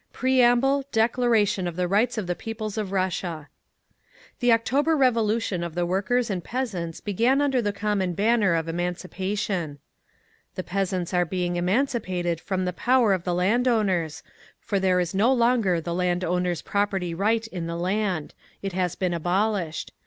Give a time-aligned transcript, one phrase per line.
[0.13, 3.49] PREAMBLE—DECLARATION OF THE RIGHTS OF THE PEOPLES OF RUSSIA
[4.39, 9.77] The October Revolution of the workers and peasants began under the common banner of Emancipation.
[10.55, 14.23] The peasants are being emancipated from the power of the landowners,
[14.59, 19.91] for there is no longer the landowner's property right in the land—it has been abolished.